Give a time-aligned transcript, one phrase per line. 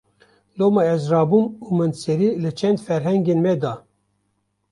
[0.57, 3.73] Loma ez rabûm û min serî li çend ferhengên me da